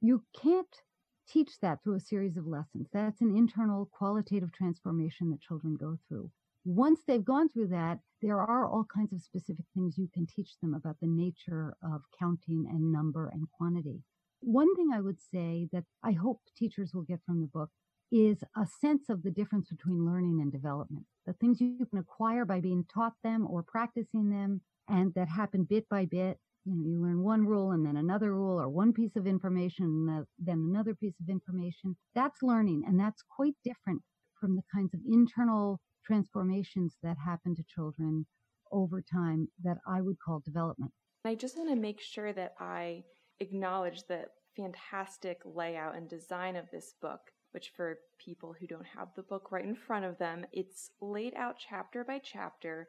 You 0.00 0.24
can't 0.42 0.82
teach 1.28 1.58
that 1.60 1.82
through 1.82 1.96
a 1.96 2.00
series 2.00 2.36
of 2.36 2.46
lessons. 2.46 2.88
That's 2.92 3.20
an 3.20 3.36
internal 3.36 3.86
qualitative 3.92 4.52
transformation 4.52 5.30
that 5.30 5.40
children 5.40 5.76
go 5.76 5.98
through. 6.08 6.30
Once 6.64 7.00
they've 7.06 7.24
gone 7.24 7.48
through 7.48 7.68
that, 7.68 8.00
there 8.22 8.40
are 8.40 8.66
all 8.66 8.84
kinds 8.92 9.12
of 9.12 9.20
specific 9.20 9.64
things 9.74 9.96
you 9.96 10.08
can 10.12 10.26
teach 10.26 10.58
them 10.60 10.74
about 10.74 10.96
the 11.00 11.06
nature 11.06 11.74
of 11.82 12.02
counting 12.18 12.66
and 12.68 12.90
number 12.90 13.28
and 13.28 13.46
quantity. 13.52 14.02
One 14.40 14.74
thing 14.74 14.90
I 14.92 15.00
would 15.00 15.20
say 15.20 15.68
that 15.72 15.84
I 16.02 16.12
hope 16.12 16.40
teachers 16.56 16.92
will 16.92 17.02
get 17.02 17.20
from 17.24 17.40
the 17.40 17.46
book 17.46 17.70
is 18.12 18.42
a 18.56 18.66
sense 18.80 19.08
of 19.08 19.22
the 19.22 19.30
difference 19.30 19.68
between 19.68 20.06
learning 20.06 20.40
and 20.40 20.52
development. 20.52 21.06
The 21.26 21.32
things 21.34 21.60
you 21.60 21.86
can 21.90 21.98
acquire 21.98 22.44
by 22.44 22.60
being 22.60 22.84
taught 22.92 23.14
them 23.22 23.46
or 23.48 23.62
practicing 23.62 24.30
them 24.30 24.60
and 24.88 25.12
that 25.14 25.28
happen 25.28 25.64
bit 25.64 25.88
by 25.88 26.04
bit. 26.04 26.38
You 26.66 26.74
know, 26.74 26.84
you 26.84 27.00
learn 27.00 27.22
one 27.22 27.46
rule 27.46 27.70
and 27.70 27.86
then 27.86 27.96
another 27.96 28.34
rule 28.34 28.60
or 28.60 28.68
one 28.68 28.92
piece 28.92 29.14
of 29.14 29.26
information 29.26 29.84
and 29.84 30.26
then 30.38 30.66
another 30.68 30.94
piece 30.94 31.14
of 31.20 31.28
information. 31.28 31.96
That's 32.14 32.42
learning 32.42 32.82
and 32.86 32.98
that's 32.98 33.22
quite 33.34 33.54
different 33.64 34.02
from 34.40 34.56
the 34.56 34.62
kinds 34.74 34.92
of 34.92 35.00
internal 35.08 35.80
transformations 36.04 36.96
that 37.02 37.16
happen 37.24 37.54
to 37.54 37.62
children 37.72 38.26
over 38.72 39.00
time 39.00 39.48
that 39.62 39.78
I 39.86 40.00
would 40.00 40.16
call 40.18 40.42
development. 40.44 40.90
I 41.24 41.36
just 41.36 41.56
want 41.56 41.70
to 41.70 41.76
make 41.76 42.00
sure 42.00 42.32
that 42.32 42.54
I 42.58 43.04
acknowledge 43.40 44.02
the 44.08 44.24
fantastic 44.56 45.38
layout 45.44 45.94
and 45.94 46.08
design 46.08 46.56
of 46.56 46.70
this 46.72 46.94
book 47.00 47.20
which 47.56 47.72
for 47.74 48.00
people 48.22 48.54
who 48.60 48.66
don't 48.66 48.84
have 48.84 49.08
the 49.16 49.22
book 49.22 49.50
right 49.50 49.64
in 49.64 49.74
front 49.74 50.04
of 50.04 50.18
them, 50.18 50.44
it's 50.52 50.90
laid 51.00 51.32
out 51.34 51.56
chapter 51.58 52.04
by 52.04 52.20
chapter, 52.22 52.86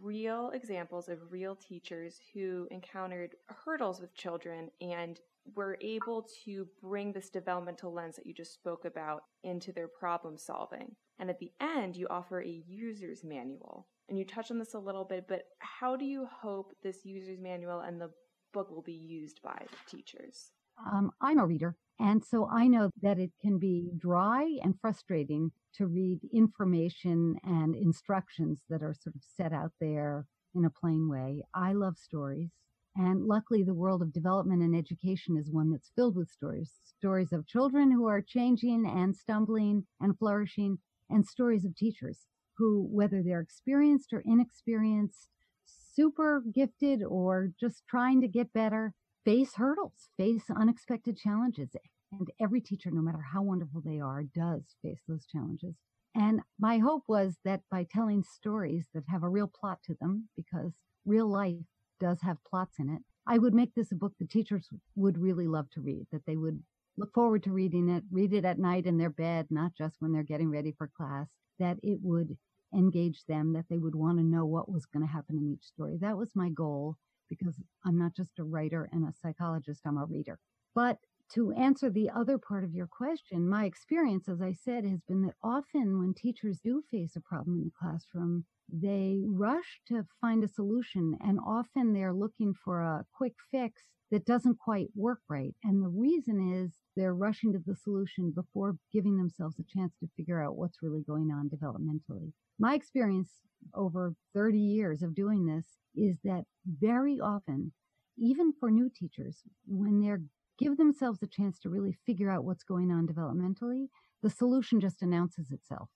real 0.00 0.50
examples 0.50 1.08
of 1.08 1.30
real 1.30 1.56
teachers 1.56 2.20
who 2.32 2.68
encountered 2.70 3.34
hurdles 3.46 4.00
with 4.00 4.14
children 4.14 4.70
and 4.80 5.20
were 5.54 5.76
able 5.80 6.28
to 6.44 6.68
bring 6.80 7.12
this 7.12 7.28
developmental 7.28 7.92
lens 7.92 8.16
that 8.16 8.26
you 8.26 8.32
just 8.32 8.54
spoke 8.54 8.84
about 8.84 9.24
into 9.42 9.72
their 9.72 9.88
problem 9.88 10.38
solving. 10.38 10.94
And 11.18 11.30
at 11.30 11.38
the 11.38 11.52
end, 11.60 11.96
you 11.96 12.06
offer 12.08 12.40
a 12.40 12.62
user's 12.66 13.24
manual. 13.24 13.88
And 14.08 14.18
you 14.18 14.24
touched 14.24 14.50
on 14.50 14.58
this 14.58 14.74
a 14.74 14.78
little 14.78 15.04
bit, 15.04 15.26
but 15.28 15.44
how 15.58 15.96
do 15.96 16.04
you 16.04 16.26
hope 16.26 16.74
this 16.82 17.04
user's 17.04 17.40
manual 17.40 17.80
and 17.80 18.00
the 18.00 18.10
book 18.52 18.70
will 18.70 18.82
be 18.82 18.92
used 18.92 19.40
by 19.42 19.60
the 19.60 19.96
teachers? 19.96 20.52
Um, 20.90 21.10
I'm 21.20 21.38
a 21.38 21.46
reader. 21.46 21.76
And 21.98 22.24
so 22.24 22.48
I 22.50 22.66
know 22.66 22.90
that 23.02 23.18
it 23.18 23.30
can 23.40 23.58
be 23.58 23.92
dry 23.98 24.58
and 24.62 24.74
frustrating 24.80 25.52
to 25.76 25.86
read 25.86 26.20
information 26.34 27.36
and 27.44 27.74
instructions 27.76 28.60
that 28.68 28.82
are 28.82 28.94
sort 28.94 29.14
of 29.14 29.22
set 29.36 29.52
out 29.52 29.72
there 29.80 30.26
in 30.54 30.64
a 30.64 30.70
plain 30.70 31.08
way. 31.08 31.42
I 31.54 31.72
love 31.74 31.96
stories. 31.96 32.50
And 32.96 33.24
luckily, 33.24 33.62
the 33.62 33.72
world 33.72 34.02
of 34.02 34.12
development 34.12 34.62
and 34.62 34.76
education 34.76 35.36
is 35.38 35.50
one 35.50 35.70
that's 35.70 35.92
filled 35.96 36.16
with 36.16 36.28
stories 36.28 36.72
stories 36.84 37.32
of 37.32 37.46
children 37.46 37.90
who 37.90 38.06
are 38.06 38.20
changing 38.20 38.86
and 38.86 39.16
stumbling 39.16 39.86
and 40.00 40.18
flourishing, 40.18 40.78
and 41.08 41.26
stories 41.26 41.64
of 41.64 41.74
teachers 41.74 42.26
who, 42.58 42.86
whether 42.90 43.22
they're 43.22 43.40
experienced 43.40 44.12
or 44.12 44.22
inexperienced, 44.26 45.28
super 45.64 46.42
gifted 46.54 47.02
or 47.02 47.50
just 47.58 47.82
trying 47.88 48.20
to 48.20 48.28
get 48.28 48.52
better, 48.52 48.94
face 49.24 49.54
hurdles, 49.54 50.08
face 50.16 50.44
unexpected 50.54 51.16
challenges. 51.16 51.70
And 52.12 52.28
every 52.40 52.60
teacher, 52.60 52.90
no 52.90 53.00
matter 53.00 53.24
how 53.32 53.42
wonderful 53.42 53.82
they 53.84 54.00
are, 54.00 54.22
does 54.22 54.76
face 54.82 55.00
those 55.08 55.26
challenges. 55.26 55.76
And 56.14 56.40
my 56.58 56.78
hope 56.78 57.04
was 57.08 57.38
that 57.44 57.62
by 57.70 57.86
telling 57.90 58.22
stories 58.22 58.88
that 58.92 59.04
have 59.08 59.22
a 59.22 59.28
real 59.28 59.46
plot 59.48 59.78
to 59.84 59.94
them, 60.00 60.28
because 60.36 60.72
real 61.06 61.26
life 61.26 61.56
does 62.00 62.20
have 62.22 62.44
plots 62.48 62.78
in 62.78 62.90
it, 62.90 63.02
I 63.26 63.38
would 63.38 63.54
make 63.54 63.74
this 63.74 63.92
a 63.92 63.96
book 63.96 64.12
that 64.18 64.30
teachers 64.30 64.68
would 64.96 65.16
really 65.16 65.46
love 65.46 65.70
to 65.70 65.80
read, 65.80 66.06
that 66.12 66.26
they 66.26 66.36
would 66.36 66.60
look 66.98 67.14
forward 67.14 67.42
to 67.44 67.52
reading 67.52 67.88
it, 67.88 68.02
read 68.10 68.34
it 68.34 68.44
at 68.44 68.58
night 68.58 68.84
in 68.84 68.98
their 68.98 69.10
bed, 69.10 69.46
not 69.48 69.72
just 69.74 69.96
when 70.00 70.12
they're 70.12 70.22
getting 70.22 70.50
ready 70.50 70.74
for 70.76 70.90
class, 70.94 71.30
that 71.58 71.78
it 71.82 72.00
would 72.02 72.36
engage 72.74 73.24
them, 73.26 73.52
that 73.54 73.66
they 73.70 73.78
would 73.78 73.94
want 73.94 74.18
to 74.18 74.24
know 74.24 74.44
what 74.44 74.70
was 74.70 74.84
going 74.86 75.06
to 75.06 75.12
happen 75.12 75.36
in 75.38 75.52
each 75.52 75.64
story. 75.64 75.96
That 76.00 76.18
was 76.18 76.30
my 76.34 76.50
goal 76.50 76.96
because 77.38 77.56
I'm 77.84 77.98
not 77.98 78.14
just 78.14 78.38
a 78.38 78.44
writer 78.44 78.88
and 78.92 79.04
a 79.04 79.12
psychologist, 79.12 79.82
I'm 79.86 79.98
a 79.98 80.04
reader. 80.04 80.38
But 80.74 80.98
to 81.34 81.52
answer 81.52 81.88
the 81.88 82.10
other 82.10 82.38
part 82.38 82.64
of 82.64 82.74
your 82.74 82.86
question, 82.86 83.48
my 83.48 83.64
experience, 83.64 84.28
as 84.28 84.42
I 84.42 84.52
said, 84.52 84.84
has 84.84 85.00
been 85.08 85.22
that 85.22 85.34
often 85.42 85.98
when 85.98 86.14
teachers 86.14 86.58
do 86.62 86.82
face 86.90 87.16
a 87.16 87.20
problem 87.20 87.56
in 87.56 87.64
the 87.64 87.70
classroom, 87.78 88.44
they 88.72 89.22
rush 89.26 89.80
to 89.88 90.06
find 90.20 90.44
a 90.44 90.48
solution 90.48 91.16
and 91.20 91.38
often 91.46 91.92
they're 91.92 92.12
looking 92.12 92.54
for 92.64 92.80
a 92.80 93.04
quick 93.14 93.34
fix 93.50 93.82
that 94.10 94.26
doesn't 94.26 94.58
quite 94.58 94.88
work 94.94 95.20
right. 95.28 95.54
And 95.64 95.82
the 95.82 95.88
reason 95.88 96.52
is 96.54 96.78
they're 96.96 97.14
rushing 97.14 97.52
to 97.52 97.62
the 97.66 97.74
solution 97.74 98.30
before 98.30 98.76
giving 98.92 99.16
themselves 99.16 99.58
a 99.58 99.78
chance 99.78 99.94
to 100.00 100.08
figure 100.16 100.42
out 100.42 100.56
what's 100.56 100.82
really 100.82 101.02
going 101.02 101.30
on 101.30 101.48
developmentally. 101.48 102.32
My 102.58 102.74
experience 102.74 103.30
over 103.74 104.14
30 104.34 104.58
years 104.58 105.02
of 105.02 105.14
doing 105.14 105.46
this 105.46 105.64
is 105.96 106.18
that 106.24 106.44
very 106.66 107.18
often, 107.20 107.72
even 108.18 108.52
for 108.60 108.70
new 108.70 108.90
teachers, 108.94 109.38
when 109.66 109.98
they 110.00 110.18
give 110.58 110.76
themselves 110.76 111.22
a 111.22 111.26
chance 111.26 111.58
to 111.60 111.70
really 111.70 111.96
figure 112.06 112.30
out 112.30 112.44
what's 112.44 112.64
going 112.64 112.90
on 112.90 113.06
developmentally, 113.06 113.86
the 114.22 114.30
solution 114.30 114.80
just 114.80 115.02
announces 115.02 115.50
itself. 115.50 115.88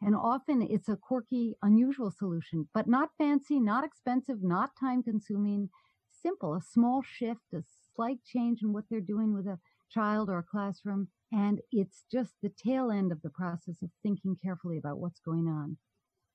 And 0.00 0.14
often 0.14 0.62
it's 0.62 0.88
a 0.88 0.96
quirky, 0.96 1.54
unusual 1.62 2.10
solution, 2.10 2.68
but 2.74 2.86
not 2.86 3.10
fancy, 3.16 3.60
not 3.60 3.84
expensive, 3.84 4.42
not 4.42 4.70
time 4.78 5.02
consuming, 5.02 5.70
simple, 6.10 6.54
a 6.54 6.60
small 6.60 7.02
shift, 7.02 7.52
a 7.54 7.62
slight 7.94 8.18
change 8.24 8.60
in 8.62 8.72
what 8.72 8.84
they're 8.90 9.00
doing 9.00 9.32
with 9.32 9.46
a 9.46 9.58
child 9.90 10.28
or 10.28 10.38
a 10.38 10.42
classroom. 10.42 11.08
And 11.32 11.60
it's 11.70 12.04
just 12.10 12.34
the 12.42 12.50
tail 12.50 12.90
end 12.90 13.12
of 13.12 13.22
the 13.22 13.30
process 13.30 13.82
of 13.82 13.90
thinking 14.02 14.36
carefully 14.42 14.78
about 14.78 14.98
what's 14.98 15.20
going 15.20 15.48
on. 15.48 15.78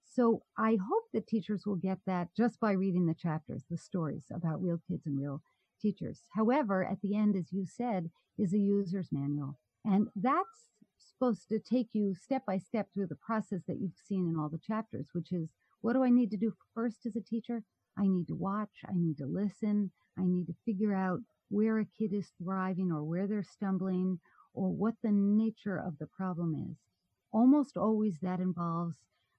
So 0.06 0.42
I 0.58 0.72
hope 0.72 1.04
that 1.14 1.28
teachers 1.28 1.64
will 1.66 1.76
get 1.76 2.00
that 2.08 2.30
just 2.36 2.60
by 2.60 2.72
reading 2.72 3.06
the 3.06 3.14
chapters, 3.14 3.64
the 3.70 3.78
stories 3.78 4.26
about 4.34 4.62
real 4.62 4.80
kids 4.90 5.06
and 5.06 5.20
real 5.20 5.42
teachers. 5.80 6.22
However, 6.36 6.86
at 6.86 7.02
the 7.02 7.16
end, 7.16 7.36
as 7.36 7.52
you 7.52 7.66
said, 7.66 8.10
is 8.38 8.54
a 8.54 8.60
user's 8.60 9.10
manual. 9.12 9.58
And 9.86 10.08
that's 10.16 10.70
supposed 10.98 11.48
to 11.50 11.60
take 11.60 11.90
you 11.94 12.16
step 12.16 12.46
by 12.46 12.58
step 12.58 12.88
through 12.94 13.08
the 13.08 13.16
process 13.16 13.62
that 13.68 13.80
you've 13.80 13.92
seen 14.08 14.28
in 14.28 14.38
all 14.38 14.50
the 14.50 14.60
chapters, 14.60 15.08
which 15.14 15.32
is 15.32 15.50
what 15.82 15.94
do 15.94 16.04
I 16.04 16.10
need 16.10 16.32
to 16.32 16.38
do 16.38 16.54
first 16.74 17.06
as 17.06 17.16
a 17.16 17.22
teacher? 17.22 17.64
I 17.98 18.08
need 18.08 18.28
to 18.28 18.36
watch, 18.36 18.84
I 18.88 18.94
need 18.96 19.18
to 19.18 19.26
listen, 19.26 19.92
I 20.18 20.24
need 20.24 20.48
to 20.48 20.56
figure 20.66 20.94
out 20.94 21.20
where 21.50 21.80
a 21.80 21.86
kid 21.86 22.14
is 22.14 22.32
thriving 22.42 22.92
or 22.92 23.04
where 23.04 23.28
they're 23.28 23.44
stumbling 23.44 24.20
or 24.54 24.70
what 24.70 24.96
the 25.04 25.12
nature 25.12 25.78
of 25.78 25.98
the 26.00 26.08
problem 26.08 26.54
is. 26.54 26.78
Almost 27.32 27.78
always 27.78 28.20
that 28.22 28.40
involves 28.40 28.96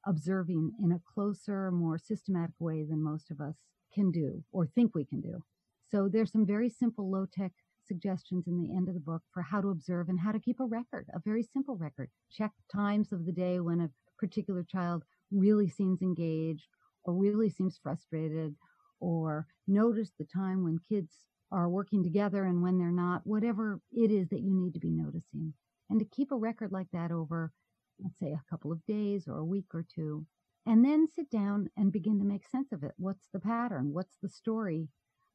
observing 0.06 0.72
in 0.82 0.92
a 0.92 1.00
closer, 1.14 1.70
more 1.70 1.98
systematic 1.98 2.54
way 2.58 2.84
than 2.84 3.02
most 3.02 3.30
of 3.30 3.40
us 3.40 3.56
can 3.94 4.10
do 4.10 4.44
or 4.52 4.66
think 4.66 4.94
we 4.94 5.04
can 5.04 5.20
do. 5.20 5.42
So 5.90 6.08
there's 6.08 6.30
some 6.30 6.46
very 6.46 6.68
simple 6.68 7.10
low 7.10 7.26
tech 7.26 7.52
suggestions 7.84 8.46
in 8.46 8.58
the 8.60 8.76
end 8.76 8.88
of 8.88 8.94
the 8.94 9.00
book 9.00 9.22
for 9.34 9.42
how 9.42 9.60
to 9.60 9.70
observe 9.70 10.08
and 10.08 10.20
how 10.20 10.30
to 10.30 10.38
keep 10.38 10.60
a 10.60 10.64
record, 10.64 11.08
a 11.12 11.20
very 11.24 11.42
simple 11.42 11.76
record. 11.76 12.10
Check 12.30 12.52
times 12.72 13.12
of 13.12 13.26
the 13.26 13.32
day 13.32 13.58
when 13.58 13.80
a 13.80 13.90
particular 14.18 14.62
child 14.62 15.02
really 15.32 15.68
seems 15.68 16.00
engaged 16.00 16.68
or 17.04 17.14
really 17.14 17.50
seems 17.50 17.80
frustrated 17.82 18.54
or 19.00 19.46
notice 19.66 20.12
the 20.18 20.26
time 20.26 20.62
when 20.62 20.78
kids 20.88 21.10
are 21.50 21.68
working 21.68 22.04
together 22.04 22.44
and 22.44 22.62
when 22.62 22.78
they're 22.78 22.92
not, 22.92 23.22
whatever 23.26 23.80
it 23.90 24.12
is 24.12 24.28
that 24.28 24.42
you 24.42 24.54
need 24.54 24.74
to 24.74 24.80
be 24.80 24.90
noticing. 24.90 25.52
And 25.88 25.98
to 25.98 26.06
keep 26.06 26.30
a 26.30 26.36
record 26.36 26.70
like 26.70 26.86
that 26.92 27.10
over, 27.10 27.50
let's 27.98 28.18
say, 28.20 28.32
a 28.32 28.44
couple 28.48 28.70
of 28.70 28.84
days 28.86 29.26
or 29.26 29.38
a 29.38 29.44
week 29.44 29.74
or 29.74 29.84
two, 29.92 30.24
and 30.66 30.84
then 30.84 31.08
sit 31.08 31.30
down 31.30 31.68
and 31.76 31.90
begin 31.90 32.20
to 32.20 32.24
make 32.24 32.46
sense 32.46 32.70
of 32.70 32.84
it. 32.84 32.92
What's 32.96 33.26
the 33.32 33.40
pattern? 33.40 33.92
What's 33.92 34.16
the 34.22 34.28
story 34.28 34.88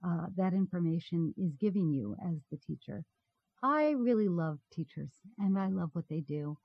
uh, 0.06 0.28
that 0.36 0.54
information 0.54 1.34
is 1.38 1.56
giving 1.60 1.92
you 1.92 2.16
as 2.26 2.38
the 2.52 2.58
teacher? 2.58 3.04
I 3.64 3.92
really 3.92 4.28
love 4.28 4.60
teachers 4.72 5.14
and 5.40 5.58
I 5.58 5.70
love 5.70 5.90
what 5.94 6.06
they 6.10 6.22
do. 6.22 6.58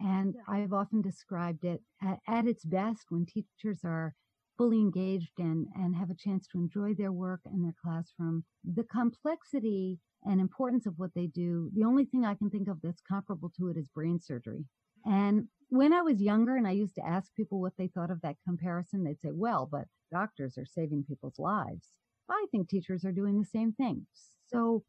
And 0.00 0.34
I've 0.48 0.72
often 0.72 1.02
described 1.02 1.64
it 1.64 1.80
at, 2.02 2.18
at 2.28 2.46
its 2.46 2.64
best 2.64 3.06
when 3.08 3.26
teachers 3.26 3.80
are 3.84 4.14
fully 4.56 4.78
engaged 4.78 5.32
and, 5.38 5.66
and 5.74 5.96
have 5.96 6.10
a 6.10 6.14
chance 6.14 6.46
to 6.48 6.58
enjoy 6.58 6.94
their 6.94 7.12
work 7.12 7.40
and 7.44 7.64
their 7.64 7.74
classroom. 7.82 8.44
The 8.64 8.84
complexity 8.84 9.98
and 10.24 10.40
importance 10.40 10.86
of 10.86 10.94
what 10.96 11.10
they 11.14 11.26
do, 11.26 11.70
the 11.74 11.84
only 11.84 12.04
thing 12.04 12.24
I 12.24 12.34
can 12.34 12.50
think 12.50 12.68
of 12.68 12.78
that's 12.82 13.02
comparable 13.08 13.52
to 13.58 13.68
it 13.68 13.76
is 13.76 13.88
brain 13.88 14.20
surgery. 14.20 14.64
And 15.04 15.48
when 15.68 15.92
I 15.92 16.02
was 16.02 16.20
younger 16.20 16.56
and 16.56 16.66
I 16.66 16.72
used 16.72 16.94
to 16.96 17.06
ask 17.06 17.34
people 17.34 17.60
what 17.60 17.72
they 17.76 17.88
thought 17.88 18.10
of 18.10 18.20
that 18.22 18.36
comparison, 18.46 19.04
they'd 19.04 19.20
say, 19.20 19.30
well, 19.32 19.68
but 19.70 19.86
doctors 20.12 20.56
are 20.56 20.66
saving 20.66 21.04
people's 21.04 21.38
lives. 21.38 21.88
I 22.28 22.46
think 22.50 22.68
teachers 22.68 23.04
are 23.04 23.12
doing 23.12 23.38
the 23.38 23.46
same 23.46 23.72
thing. 23.72 24.06
So 24.46 24.84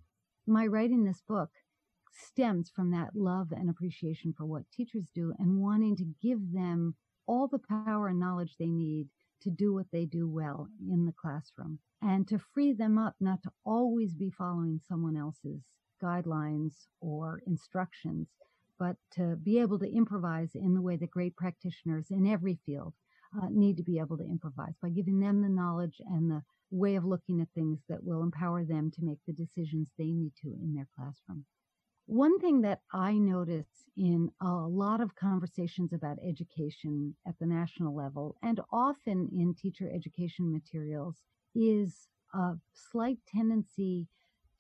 my 0.47 0.67
writing 0.67 1.03
this 1.03 1.21
book 1.27 1.49
stems 2.11 2.69
from 2.69 2.91
that 2.91 3.15
love 3.15 3.51
and 3.51 3.69
appreciation 3.69 4.33
for 4.37 4.45
what 4.45 4.63
teachers 4.71 5.09
do 5.13 5.33
and 5.39 5.61
wanting 5.61 5.95
to 5.97 6.05
give 6.21 6.39
them 6.53 6.95
all 7.27 7.47
the 7.47 7.59
power 7.59 8.07
and 8.07 8.19
knowledge 8.19 8.55
they 8.57 8.69
need 8.69 9.07
to 9.41 9.49
do 9.49 9.73
what 9.73 9.87
they 9.91 10.05
do 10.05 10.27
well 10.27 10.69
in 10.89 11.05
the 11.05 11.13
classroom 11.13 11.79
and 12.01 12.27
to 12.27 12.39
free 12.39 12.73
them 12.73 12.97
up 12.97 13.15
not 13.19 13.41
to 13.43 13.51
always 13.65 14.13
be 14.13 14.29
following 14.29 14.79
someone 14.87 15.17
else's 15.17 15.61
guidelines 16.01 16.87
or 17.01 17.41
instructions, 17.47 18.27
but 18.77 18.95
to 19.11 19.35
be 19.37 19.59
able 19.59 19.79
to 19.79 19.91
improvise 19.91 20.51
in 20.55 20.73
the 20.73 20.81
way 20.81 20.95
that 20.97 21.09
great 21.09 21.35
practitioners 21.35 22.07
in 22.11 22.27
every 22.27 22.59
field 22.65 22.93
uh, 23.41 23.47
need 23.49 23.77
to 23.77 23.83
be 23.83 23.99
able 23.99 24.17
to 24.17 24.23
improvise 24.23 24.75
by 24.81 24.89
giving 24.89 25.19
them 25.19 25.41
the 25.41 25.49
knowledge 25.49 25.95
and 26.11 26.29
the 26.29 26.41
way 26.71 26.95
of 26.95 27.05
looking 27.05 27.41
at 27.41 27.47
things 27.53 27.79
that 27.89 28.03
will 28.03 28.23
empower 28.23 28.63
them 28.63 28.91
to 28.91 29.03
make 29.03 29.19
the 29.25 29.33
decisions 29.33 29.91
they 29.97 30.11
need 30.11 30.33
to 30.41 30.47
in 30.61 30.73
their 30.73 30.87
classroom. 30.95 31.45
One 32.07 32.39
thing 32.39 32.61
that 32.61 32.81
I 32.93 33.13
notice 33.13 33.89
in 33.97 34.29
a 34.39 34.51
lot 34.51 35.01
of 35.01 35.15
conversations 35.15 35.91
about 35.91 36.19
education 36.23 37.15
at 37.27 37.39
the 37.39 37.47
national 37.47 37.95
level 37.95 38.37
and 38.43 38.59
often 38.71 39.29
in 39.33 39.55
teacher 39.55 39.89
education 39.91 40.51
materials 40.51 41.23
is 41.55 42.07
a 42.33 42.53
slight 42.73 43.17
tendency 43.27 44.07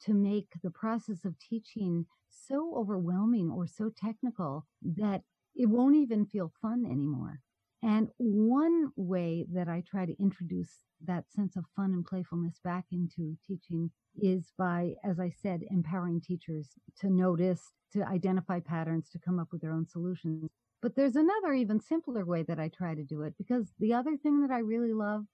to 0.01 0.13
make 0.13 0.47
the 0.63 0.71
process 0.71 1.23
of 1.23 1.37
teaching 1.37 2.07
so 2.29 2.75
overwhelming 2.75 3.51
or 3.51 3.67
so 3.67 3.89
technical 3.89 4.65
that 4.81 5.21
it 5.55 5.67
won't 5.67 5.95
even 5.95 6.25
feel 6.25 6.51
fun 6.61 6.85
anymore. 6.85 7.41
And 7.85 8.09
one 8.17 8.89
way 8.95 9.45
that 9.53 9.67
I 9.67 9.83
try 9.87 10.07
to 10.07 10.19
introduce 10.19 10.71
that 11.05 11.31
sense 11.31 11.55
of 11.55 11.65
fun 11.75 11.93
and 11.93 12.03
playfulness 12.03 12.59
back 12.63 12.85
into 12.91 13.37
teaching 13.47 13.91
is 14.15 14.51
by, 14.57 14.95
as 15.03 15.19
I 15.19 15.29
said, 15.29 15.61
empowering 15.69 16.19
teachers 16.19 16.69
to 17.01 17.11
notice, 17.11 17.61
to 17.93 18.03
identify 18.07 18.59
patterns, 18.59 19.07
to 19.11 19.19
come 19.19 19.37
up 19.37 19.49
with 19.51 19.61
their 19.61 19.71
own 19.71 19.85
solutions. 19.85 20.49
But 20.81 20.95
there's 20.95 21.15
another 21.15 21.53
even 21.53 21.79
simpler 21.79 22.25
way 22.25 22.41
that 22.47 22.59
I 22.59 22.69
try 22.69 22.95
to 22.95 23.03
do 23.03 23.21
it 23.21 23.35
because 23.37 23.67
the 23.79 23.93
other 23.93 24.17
thing 24.17 24.41
that 24.41 24.51
I 24.51 24.59
really 24.59 24.93
love, 24.93 25.25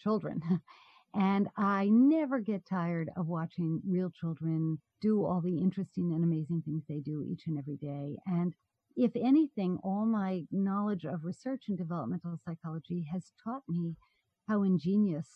children. 0.00 0.42
and 1.14 1.46
I 1.56 1.88
never 1.88 2.40
get 2.40 2.66
tired 2.66 3.10
of 3.16 3.28
watching 3.28 3.80
real 3.86 4.10
children 4.10 4.80
do 5.00 5.24
all 5.24 5.40
the 5.40 5.58
interesting 5.58 6.14
and 6.14 6.24
amazing 6.24 6.62
things 6.64 6.82
they 6.88 6.98
do 6.98 7.22
each 7.22 7.46
and 7.46 7.56
every 7.58 7.76
day. 7.76 8.16
And 8.26 8.54
if 8.96 9.12
anything, 9.14 9.78
all 9.82 10.06
my 10.06 10.42
knowledge 10.50 11.04
of 11.04 11.24
research 11.24 11.64
and 11.68 11.76
developmental 11.76 12.38
psychology 12.44 13.06
has 13.12 13.32
taught 13.44 13.62
me 13.68 13.94
how 14.48 14.62
ingenious 14.62 15.28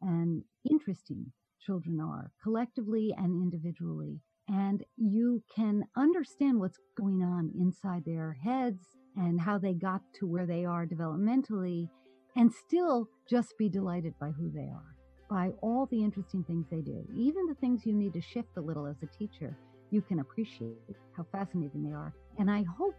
and 0.00 0.42
interesting 0.68 1.32
children 1.60 2.00
are, 2.00 2.30
collectively 2.42 3.14
and 3.16 3.34
individually. 3.34 4.20
And 4.48 4.82
you 4.96 5.42
can 5.54 5.84
understand 5.96 6.58
what's 6.58 6.78
going 6.98 7.22
on 7.22 7.52
inside 7.58 8.04
their 8.04 8.36
heads 8.42 8.84
and 9.16 9.40
how 9.40 9.58
they 9.58 9.74
got 9.74 10.00
to 10.18 10.26
where 10.26 10.46
they 10.46 10.64
are 10.64 10.86
developmentally, 10.86 11.88
and 12.34 12.52
still 12.52 13.08
just 13.28 13.56
be 13.58 13.68
delighted 13.68 14.14
by 14.18 14.30
who 14.30 14.50
they 14.50 14.70
are, 14.70 14.96
by 15.28 15.50
all 15.60 15.86
the 15.90 16.02
interesting 16.02 16.42
things 16.44 16.66
they 16.70 16.80
do. 16.80 17.04
Even 17.14 17.46
the 17.46 17.54
things 17.60 17.84
you 17.84 17.94
need 17.94 18.14
to 18.14 18.22
shift 18.22 18.56
a 18.56 18.60
little 18.60 18.86
as 18.86 18.96
a 19.02 19.18
teacher, 19.18 19.56
you 19.90 20.00
can 20.00 20.20
appreciate 20.20 20.96
how 21.14 21.26
fascinating 21.30 21.84
they 21.84 21.92
are. 21.92 22.14
And 22.38 22.50
I 22.50 22.64
hope 22.78 22.96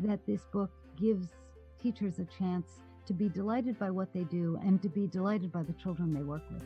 that 0.00 0.26
this 0.26 0.42
book 0.52 0.70
gives 1.00 1.28
teachers 1.80 2.18
a 2.18 2.24
chance 2.24 2.80
to 3.06 3.12
be 3.12 3.28
delighted 3.28 3.78
by 3.78 3.90
what 3.90 4.12
they 4.12 4.24
do 4.24 4.58
and 4.64 4.82
to 4.82 4.88
be 4.88 5.06
delighted 5.06 5.52
by 5.52 5.62
the 5.62 5.72
children 5.74 6.12
they 6.12 6.22
work 6.22 6.42
with. 6.50 6.64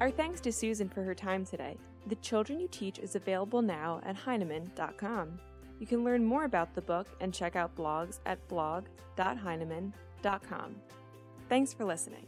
Our 0.00 0.10
thanks 0.10 0.40
to 0.42 0.52
Susan 0.52 0.88
for 0.88 1.02
her 1.02 1.14
time 1.14 1.44
today. 1.44 1.76
The 2.06 2.14
Children 2.16 2.58
You 2.58 2.68
Teach 2.68 2.98
is 2.98 3.14
available 3.16 3.60
now 3.60 4.00
at 4.04 4.16
Heinemann.com. 4.16 5.38
You 5.78 5.86
can 5.86 6.02
learn 6.04 6.24
more 6.24 6.44
about 6.44 6.74
the 6.74 6.80
book 6.80 7.06
and 7.20 7.34
check 7.34 7.56
out 7.56 7.76
blogs 7.76 8.20
at 8.24 8.46
blog.heinemann.com. 8.48 10.76
Thanks 11.48 11.74
for 11.74 11.84
listening. 11.84 12.26